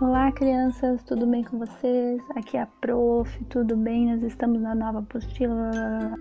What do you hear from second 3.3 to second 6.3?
tudo bem? Nós estamos na nova apostila.